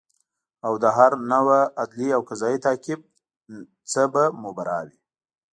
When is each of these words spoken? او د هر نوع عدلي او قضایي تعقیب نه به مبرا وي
او 0.65 0.73
د 0.83 0.85
هر 0.97 1.11
نوع 1.31 1.55
عدلي 1.81 2.09
او 2.17 2.21
قضایي 2.29 2.59
تعقیب 2.65 2.99
نه 3.93 4.03
به 4.13 4.23
مبرا 4.43 4.79
وي 4.85 4.95